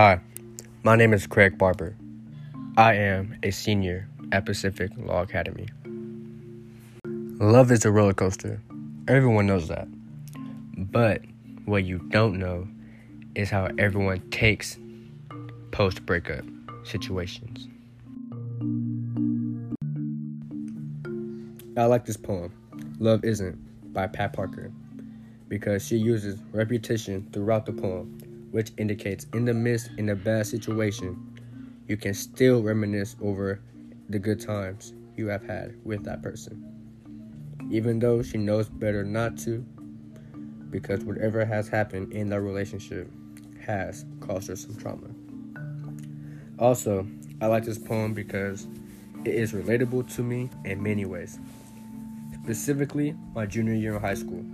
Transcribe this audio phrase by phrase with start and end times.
[0.00, 0.20] Hi,
[0.84, 1.96] my name is Craig Barber.
[2.76, 5.66] I am a senior at Pacific Law Academy.
[7.04, 8.62] Love is a roller coaster.
[9.08, 9.88] Everyone knows that.
[10.76, 11.22] But
[11.64, 12.68] what you don't know
[13.34, 14.78] is how everyone takes
[15.72, 16.44] post breakup
[16.84, 17.66] situations.
[21.76, 22.52] I like this poem,
[23.00, 24.70] Love Isn't, by Pat Parker,
[25.48, 28.16] because she uses repetition throughout the poem
[28.50, 31.38] which indicates in the midst in a bad situation,
[31.86, 33.60] you can still reminisce over
[34.08, 36.64] the good times you have had with that person.
[37.70, 39.64] Even though she knows better not to,
[40.70, 43.10] because whatever has happened in that relationship
[43.64, 45.08] has caused her some trauma.
[46.58, 47.06] Also,
[47.40, 48.66] I like this poem because
[49.24, 51.38] it is relatable to me in many ways.
[52.42, 54.44] Specifically, my junior year in high school.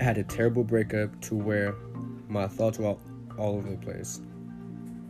[0.00, 1.74] I had a terrible breakup to where
[2.32, 3.00] my thoughts were all,
[3.38, 4.20] over the place,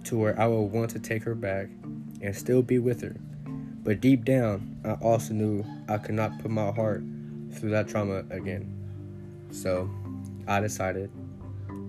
[0.05, 1.69] to where I would want to take her back
[2.20, 3.17] and still be with her.
[3.84, 7.03] But deep down, I also knew I could not put my heart
[7.53, 8.69] through that trauma again.
[9.50, 9.89] So
[10.48, 11.11] I decided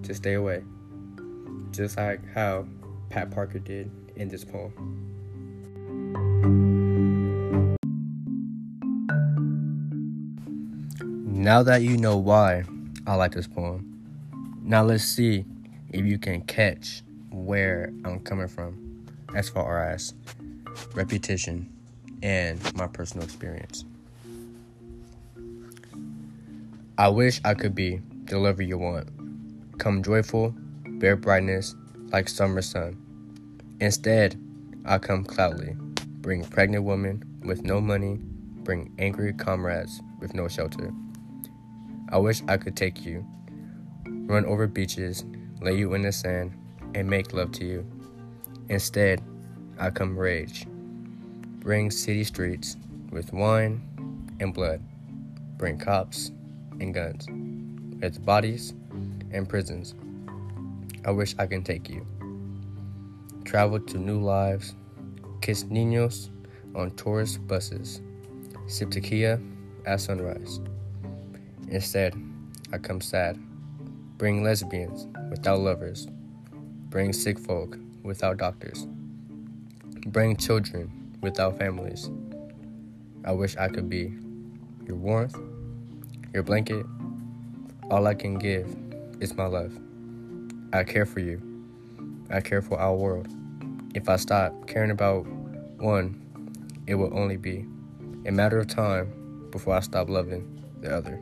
[0.04, 0.64] to stay away,
[1.72, 2.66] just like how
[3.10, 4.74] Pat Parker did in this poem.
[11.26, 12.64] Now that you know why
[13.06, 13.93] I like this poem,
[14.64, 15.46] now let's see
[15.90, 19.06] if you can catch where I'm coming from
[19.36, 20.14] as far as
[20.96, 21.70] repetition
[22.22, 23.84] and my personal experience.
[26.98, 29.10] I wish I could be the lover you want.
[29.80, 30.56] Come joyful,
[30.86, 31.76] bear brightness
[32.12, 32.98] like summer sun.
[33.82, 34.40] Instead,
[34.86, 35.76] I come cloudly,
[36.22, 38.20] bring pregnant women with no money,
[38.64, 40.94] bring angry comrades with no shelter.
[42.10, 43.26] I wish I could take you
[44.06, 45.26] run over beaches,
[45.62, 46.54] lay you in the sand,
[46.96, 47.86] and make love to you.
[48.70, 49.22] Instead,
[49.80, 50.66] I come rage.
[51.60, 52.78] Bring city streets
[53.12, 53.82] with wine
[54.40, 54.82] and blood.
[55.58, 56.32] Bring cops
[56.80, 57.28] and guns.
[58.04, 58.74] It's bodies
[59.32, 59.96] and prisons.
[61.06, 62.06] I wish I can take you.
[63.46, 64.76] Travel to new lives.
[65.42, 66.30] Kiss niños
[66.76, 68.02] on tourist buses.
[68.68, 69.40] Sip tequila
[69.86, 70.60] at sunrise.
[71.70, 72.16] Instead,
[72.72, 73.40] I come sad.
[74.18, 76.08] Bring lesbians without lovers.
[76.90, 78.88] Bring sick folk without doctors.
[80.08, 80.92] Bring children
[81.22, 82.10] without families.
[83.26, 84.14] I wish I could be
[84.86, 85.36] your warmth,
[86.34, 86.86] your blanket.
[87.90, 88.76] All I can give
[89.20, 89.78] is my love.
[90.74, 91.42] I care for you.
[92.30, 93.28] I care for our world.
[93.96, 95.26] If I stop caring about
[95.78, 96.20] one,
[96.88, 97.66] it will only be
[98.26, 101.20] a matter of time before I stop loving the other.